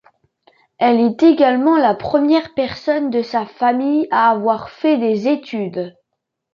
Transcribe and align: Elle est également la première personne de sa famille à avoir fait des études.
Elle 0.79 0.99
est 0.99 1.21
également 1.21 1.77
la 1.77 1.93
première 1.93 2.55
personne 2.55 3.11
de 3.11 3.21
sa 3.21 3.45
famille 3.45 4.07
à 4.09 4.31
avoir 4.31 4.71
fait 4.71 4.97
des 4.97 5.27
études. 5.27 5.95